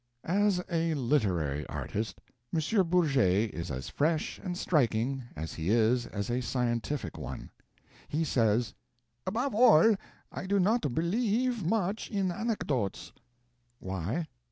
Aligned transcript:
As 0.25 0.63
a 0.71 0.95
literary 0.95 1.63
artist, 1.67 2.21
M. 2.51 2.87
Bourget 2.87 3.53
is 3.53 3.69
as 3.69 3.87
fresh 3.87 4.39
and 4.39 4.57
striking 4.57 5.25
as 5.35 5.53
he 5.53 5.69
is 5.69 6.07
as 6.07 6.31
a 6.31 6.41
scientific 6.41 7.19
one. 7.19 7.51
He 8.07 8.23
says, 8.23 8.73
"Above 9.27 9.53
all, 9.53 9.95
I 10.31 10.47
do 10.47 10.59
not 10.59 10.95
believe 10.95 11.63
much 11.63 12.09
in 12.09 12.31
anecdotes." 12.31 13.13
Why? 13.77 14.25